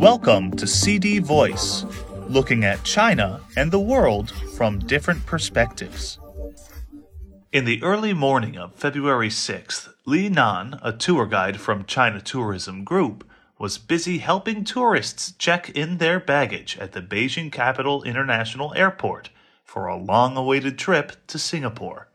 Welcome 0.00 0.52
to 0.52 0.66
CD 0.66 1.18
Voice, 1.18 1.84
looking 2.26 2.64
at 2.64 2.84
China 2.84 3.42
and 3.54 3.70
the 3.70 3.78
world 3.78 4.30
from 4.56 4.78
different 4.78 5.26
perspectives. 5.26 6.18
In 7.52 7.66
the 7.66 7.82
early 7.82 8.14
morning 8.14 8.56
of 8.56 8.74
February 8.74 9.28
6th, 9.28 9.92
Li 10.06 10.30
Nan, 10.30 10.80
a 10.80 10.94
tour 10.94 11.26
guide 11.26 11.60
from 11.60 11.84
China 11.84 12.18
Tourism 12.18 12.82
Group, 12.82 13.28
was 13.58 13.76
busy 13.76 14.16
helping 14.18 14.64
tourists 14.64 15.32
check 15.32 15.68
in 15.68 15.98
their 15.98 16.18
baggage 16.18 16.78
at 16.78 16.92
the 16.92 17.02
Beijing 17.02 17.52
Capital 17.52 18.02
International 18.02 18.72
Airport 18.74 19.28
for 19.66 19.86
a 19.86 19.98
long 19.98 20.34
awaited 20.34 20.78
trip 20.78 21.12
to 21.26 21.38
Singapore. 21.38 22.08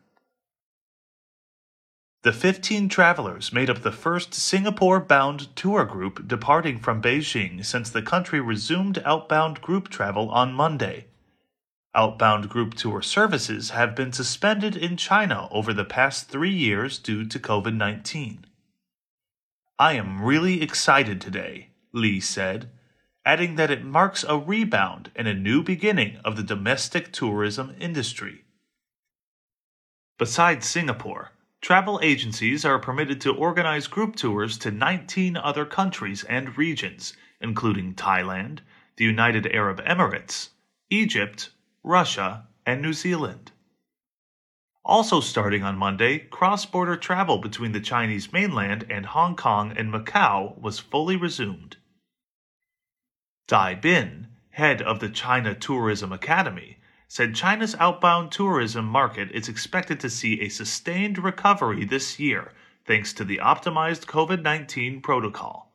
The 2.25 2.33
15 2.33 2.89
travelers 2.89 3.53
made 3.53 3.69
up 3.69 3.83
the 3.83 3.91
first 3.91 4.33
Singapore 4.33 4.99
bound 4.99 5.55
tour 5.55 5.85
group 5.85 6.27
departing 6.27 6.79
from 6.79 6.99
Beijing 6.99 7.63
since 7.63 7.91
the 7.91 8.01
country 8.01 8.41
resumed 8.41 8.97
outbound 9.05 9.61
group 9.61 9.89
travel 9.89 10.31
on 10.31 10.51
Monday. 10.51 11.05
Outbound 11.93 12.49
group 12.49 12.73
tour 12.73 13.03
services 13.03 13.69
have 13.69 13.95
been 13.95 14.11
suspended 14.11 14.75
in 14.75 14.97
China 14.97 15.47
over 15.51 15.71
the 15.71 15.85
past 15.85 16.27
three 16.27 16.51
years 16.51 16.97
due 16.97 17.25
to 17.25 17.37
COVID 17.37 17.75
19. 17.75 18.47
I 19.77 19.93
am 19.93 20.23
really 20.23 20.63
excited 20.63 21.21
today, 21.21 21.69
Li 21.91 22.19
said, 22.19 22.71
adding 23.23 23.53
that 23.57 23.69
it 23.69 23.85
marks 23.85 24.25
a 24.27 24.35
rebound 24.35 25.11
and 25.15 25.27
a 25.27 25.35
new 25.35 25.61
beginning 25.61 26.17
of 26.25 26.37
the 26.37 26.43
domestic 26.55 27.11
tourism 27.11 27.75
industry. 27.79 28.45
Besides 30.17 30.65
Singapore, 30.65 31.29
Travel 31.65 31.99
agencies 32.03 32.63
are 32.63 32.77
permitted 32.77 33.19
to 33.21 33.33
organize 33.33 33.87
group 33.87 34.15
tours 34.15 34.55
to 34.59 34.69
19 34.69 35.35
other 35.35 35.65
countries 35.65 36.23
and 36.25 36.55
regions, 36.59 37.17
including 37.41 37.95
Thailand, 37.95 38.59
the 38.97 39.05
United 39.05 39.47
Arab 39.47 39.83
Emirates, 39.83 40.49
Egypt, 40.91 41.49
Russia, 41.81 42.45
and 42.67 42.83
New 42.83 42.93
Zealand. 42.93 43.51
Also 44.83 45.19
starting 45.19 45.63
on 45.63 45.75
Monday, 45.75 46.19
cross 46.19 46.67
border 46.67 46.95
travel 46.95 47.39
between 47.39 47.71
the 47.71 47.79
Chinese 47.79 48.31
mainland 48.31 48.85
and 48.87 49.07
Hong 49.07 49.35
Kong 49.35 49.73
and 49.75 49.91
Macau 49.91 50.55
was 50.61 50.77
fully 50.77 51.15
resumed. 51.15 51.77
Dai 53.47 53.73
Bin, 53.73 54.27
head 54.51 54.83
of 54.83 54.99
the 54.99 55.09
China 55.09 55.55
Tourism 55.55 56.11
Academy, 56.13 56.77
said 57.07 57.35
China's 57.35 57.75
outbound 57.75 58.31
tourism 58.31 58.85
market 58.85 59.31
is 59.31 59.47
expected 59.47 59.99
to 59.99 60.09
see 60.09 60.41
a 60.41 60.49
sustained 60.49 61.17
recovery 61.17 61.85
this 61.85 62.19
year 62.19 62.51
thanks 62.85 63.13
to 63.13 63.23
the 63.23 63.37
optimized 63.37 64.05
COVID 64.05 64.41
19 64.41 65.01
protocol. 65.01 65.71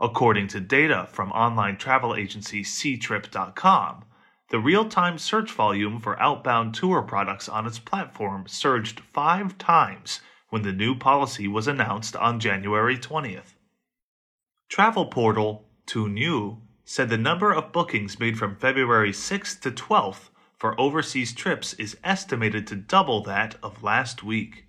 According 0.00 0.48
to 0.48 0.60
data 0.60 1.08
from 1.10 1.30
online 1.32 1.76
travel 1.76 2.14
agency 2.14 2.62
Ctrip.com, 2.62 4.04
the 4.50 4.58
real 4.58 4.88
time 4.88 5.18
search 5.18 5.50
volume 5.52 6.00
for 6.00 6.20
outbound 6.20 6.74
tour 6.74 7.02
products 7.02 7.48
on 7.48 7.66
its 7.66 7.78
platform 7.78 8.46
surged 8.46 9.00
five 9.00 9.56
times 9.58 10.20
when 10.50 10.62
the 10.62 10.72
new 10.72 10.94
policy 10.94 11.48
was 11.48 11.66
announced 11.66 12.14
on 12.16 12.38
January 12.38 12.98
20th. 12.98 13.54
Travel 14.68 15.06
portal 15.06 15.68
Tuniu 15.86 16.60
said 16.84 17.08
the 17.08 17.18
number 17.18 17.52
of 17.52 17.72
bookings 17.72 18.20
made 18.20 18.38
from 18.38 18.56
February 18.56 19.12
6th 19.12 19.60
to 19.60 19.70
12th 19.70 20.28
for 20.56 20.78
overseas 20.80 21.32
trips 21.32 21.72
is 21.74 21.96
estimated 22.04 22.66
to 22.66 22.76
double 22.76 23.22
that 23.22 23.56
of 23.62 23.82
last 23.82 24.22
week. 24.22 24.64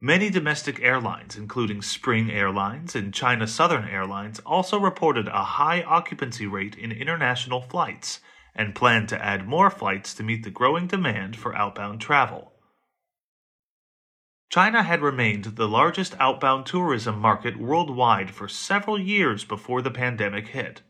Many 0.00 0.30
domestic 0.30 0.80
airlines, 0.80 1.36
including 1.36 1.82
Spring 1.82 2.30
Airlines 2.30 2.94
and 2.94 3.12
China 3.12 3.48
Southern 3.48 3.88
Airlines, 3.88 4.38
also 4.40 4.78
reported 4.78 5.26
a 5.26 5.42
high 5.42 5.82
occupancy 5.82 6.46
rate 6.46 6.76
in 6.76 6.92
international 6.92 7.60
flights 7.60 8.20
and 8.54 8.76
plan 8.76 9.08
to 9.08 9.24
add 9.24 9.48
more 9.48 9.70
flights 9.70 10.14
to 10.14 10.22
meet 10.22 10.44
the 10.44 10.50
growing 10.50 10.86
demand 10.86 11.34
for 11.34 11.54
outbound 11.56 12.00
travel. 12.00 12.52
China 14.50 14.82
had 14.82 15.02
remained 15.02 15.44
the 15.44 15.68
largest 15.68 16.16
outbound 16.18 16.64
tourism 16.64 17.18
market 17.18 17.58
worldwide 17.58 18.30
for 18.30 18.48
several 18.48 18.98
years 18.98 19.44
before 19.44 19.82
the 19.82 19.90
pandemic 19.90 20.48
hit. 20.48 20.80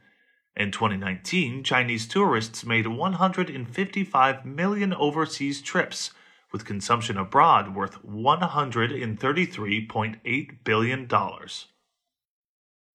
In 0.55 0.71
2019, 0.71 1.65
Chinese 1.65 2.07
tourists 2.07 2.65
made 2.65 2.87
155 2.87 4.45
million 4.45 4.95
overseas 4.95 5.61
trips, 5.61 6.13
with 6.53 6.65
consumption 6.65 7.17
abroad 7.17 7.75
worth 7.75 8.01
$133.8 8.05 10.65
billion. 10.65 11.09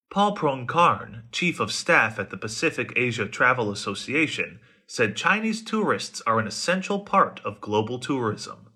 Paul 0.10 0.36
Pruangkarn, 0.36 1.24
chief 1.32 1.60
of 1.60 1.74
staff 1.74 2.18
at 2.20 2.30
the 2.30 2.38
Pacific 2.38 2.94
Asia 2.96 3.28
Travel 3.28 3.70
Association, 3.70 4.62
said 4.88 5.18
Chinese 5.18 5.62
tourists 5.62 6.22
are 6.26 6.40
an 6.40 6.48
essential 6.48 7.00
part 7.00 7.42
of 7.44 7.60
global 7.60 8.00
tourism. 8.00 8.70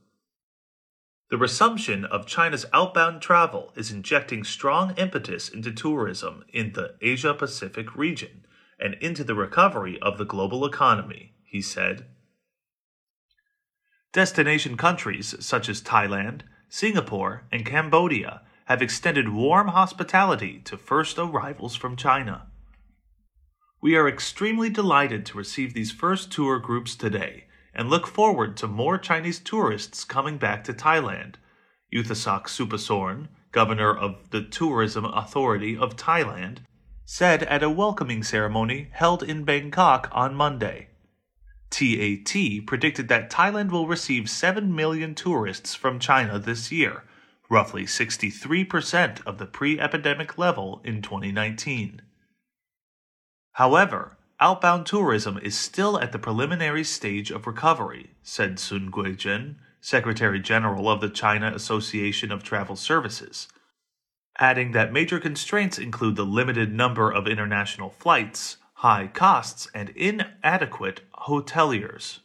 The 1.30 1.38
resumption 1.38 2.06
of 2.06 2.26
China's 2.26 2.66
outbound 2.72 3.22
travel 3.22 3.74
is 3.76 3.92
injecting 3.92 4.46
strong 4.46 4.94
impetus 4.96 5.50
into 5.50 5.74
tourism 5.74 6.46
in 6.54 6.72
the 6.72 6.96
Asia 7.02 7.34
Pacific 7.34 7.96
region 7.98 8.46
and 8.80 8.94
into 8.96 9.26
the 9.26 9.36
recovery 9.36 10.00
of 10.02 10.18
the 10.18 10.26
global 10.26 10.66
economy, 10.66 11.34
he 11.44 11.62
said. 11.62 12.06
Destination 14.14 14.78
countries 14.78 15.36
such 15.40 15.68
as 15.68 15.82
Thailand, 15.82 16.42
Singapore, 16.70 17.44
and 17.52 17.66
Cambodia 17.66 18.42
have 18.66 18.82
extended 18.82 19.30
warm 19.30 19.70
hospitality 19.70 20.60
to 20.60 20.78
first 20.78 21.18
arrivals 21.18 21.76
from 21.76 21.98
China. 21.98 22.48
We 23.82 23.96
are 23.98 24.08
extremely 24.08 24.70
delighted 24.70 25.26
to 25.26 25.38
receive 25.38 25.74
these 25.74 25.92
first 25.92 26.32
tour 26.32 26.58
groups 26.58 26.96
today 26.96 27.47
and 27.78 27.90
look 27.90 28.08
forward 28.08 28.58
to 28.58 28.68
more 28.68 28.98
Chinese 28.98 29.40
tourists 29.40 30.04
coming 30.04 30.38
back 30.38 30.64
to 30.64 30.74
Thailand. 30.74 31.36
Yuthasak 31.94 32.48
Supasorn, 32.48 33.28
governor 33.52 33.96
of 33.96 34.32
the 34.32 34.42
Tourism 34.42 35.06
Authority 35.06 35.78
of 35.78 35.96
Thailand, 35.96 36.58
said 37.06 37.44
at 37.44 37.64
a 37.64 37.70
welcoming 37.70 38.24
ceremony 38.24 38.90
held 38.92 39.24
in 39.24 39.46
Bangkok 39.46 40.10
on 40.12 40.36
Monday. 40.36 40.90
TAT 41.70 42.66
predicted 42.66 43.08
that 43.10 43.30
Thailand 43.30 43.72
will 43.72 43.88
receive 43.88 44.30
7 44.30 44.76
million 44.76 45.14
tourists 45.16 45.76
from 45.76 46.00
China 46.00 46.40
this 46.40 46.72
year, 46.72 47.04
roughly 47.50 47.84
63% 47.84 49.26
of 49.26 49.38
the 49.38 49.46
pre 49.46 49.80
epidemic 49.80 50.38
level 50.38 50.82
in 50.84 51.02
2019. 51.02 52.02
However, 53.54 54.17
outbound 54.40 54.86
tourism 54.86 55.38
is 55.40 55.58
still 55.58 56.00
at 56.00 56.12
the 56.12 56.20
preliminary 56.20 56.84
stage 56.84 57.32
of 57.32 57.48
recovery, 57.48 58.12
said 58.22 58.60
Sun 58.60 58.92
Guizhen, 58.92 59.56
Secretary 59.82 60.40
General 60.40 60.90
of 60.90 61.02
the 61.02 61.10
China 61.10 61.52
Association 61.54 62.32
of 62.32 62.44
Travel 62.44 62.76
Services, 62.76 63.48
adding 64.38 64.72
that 64.72 64.94
major 64.94 65.20
constraints 65.20 65.80
include 65.80 66.16
the 66.16 66.26
limited 66.26 66.74
number 66.74 67.12
of 67.12 67.28
international 67.28 67.90
flights, 67.90 68.58
high 68.76 69.08
costs, 69.08 69.68
and 69.74 69.90
inadequate 69.90 71.02
hoteliers. 71.28 72.20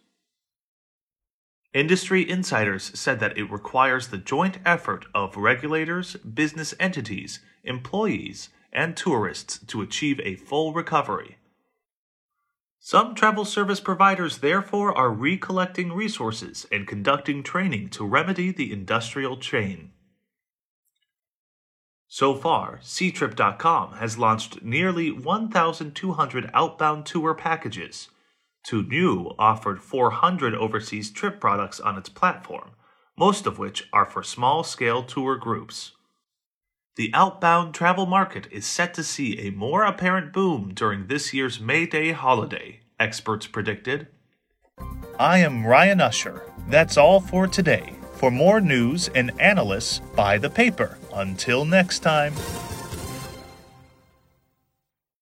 Industry 1.72 2.28
insiders 2.28 2.98
said 2.98 3.18
that 3.20 3.38
it 3.38 3.50
requires 3.50 4.08
the 4.08 4.18
joint 4.18 4.58
effort 4.66 5.06
of 5.14 5.38
regulators, 5.38 6.16
business 6.16 6.74
entities, 6.78 7.40
employees, 7.64 8.50
and 8.70 8.94
tourists 8.94 9.58
to 9.68 9.80
achieve 9.80 10.20
a 10.20 10.36
full 10.36 10.74
recovery. 10.74 11.38
Some 12.84 13.14
travel 13.14 13.44
service 13.44 13.78
providers 13.78 14.38
therefore 14.38 14.92
are 14.92 15.08
recollecting 15.08 15.92
resources 15.92 16.66
and 16.72 16.84
conducting 16.84 17.44
training 17.44 17.90
to 17.90 18.04
remedy 18.04 18.50
the 18.50 18.72
industrial 18.72 19.36
chain. 19.36 19.92
So 22.08 22.34
far, 22.34 22.78
Ctrip.com 22.78 23.92
has 23.98 24.18
launched 24.18 24.64
nearly 24.64 25.12
1,200 25.12 26.50
outbound 26.52 27.06
tour 27.06 27.34
packages. 27.34 28.08
Tuniu 28.66 29.36
offered 29.38 29.80
400 29.80 30.52
overseas 30.52 31.12
trip 31.12 31.38
products 31.38 31.78
on 31.78 31.96
its 31.96 32.08
platform, 32.08 32.72
most 33.16 33.46
of 33.46 33.60
which 33.60 33.88
are 33.92 34.06
for 34.06 34.24
small 34.24 34.64
scale 34.64 35.04
tour 35.04 35.36
groups. 35.36 35.92
The 36.94 37.10
outbound 37.14 37.72
travel 37.74 38.04
market 38.04 38.46
is 38.50 38.66
set 38.66 38.92
to 38.94 39.02
see 39.02 39.38
a 39.38 39.50
more 39.50 39.82
apparent 39.82 40.30
boom 40.30 40.72
during 40.74 41.06
this 41.06 41.32
year's 41.32 41.58
May 41.58 41.86
Day 41.86 42.12
holiday, 42.12 42.80
experts 43.00 43.46
predicted. 43.46 44.08
I 45.18 45.38
am 45.38 45.66
Ryan 45.66 46.02
Usher. 46.02 46.42
That's 46.68 46.98
all 46.98 47.18
for 47.18 47.46
today. 47.46 47.94
For 48.16 48.30
more 48.30 48.60
news 48.60 49.08
and 49.14 49.30
analysis, 49.40 50.02
buy 50.14 50.36
the 50.36 50.50
paper. 50.50 50.98
Until 51.14 51.64
next 51.64 52.00
time. 52.00 52.34